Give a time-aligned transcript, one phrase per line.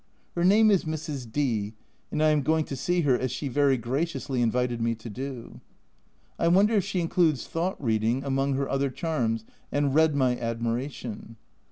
[0.33, 1.31] Her name is Mrs.
[1.31, 1.73] D,
[2.09, 5.61] and I am going to see her, as she very graciously invited me to do.
[6.39, 11.35] I wonder if she includes thought reading among her other charms and read my admiration